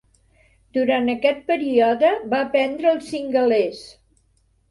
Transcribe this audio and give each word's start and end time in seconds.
Durant 0.77 1.11
aquest 1.13 1.43
període 1.51 2.11
va 2.33 2.39
aprendre 2.47 2.89
el 2.95 3.05
cingalés. 3.11 3.85